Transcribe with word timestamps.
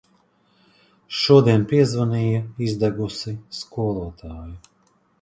Šodien 1.17 1.67
piezvanīja 1.73 2.41
izdegusi 2.71 3.37
skolotāja. 3.63 4.55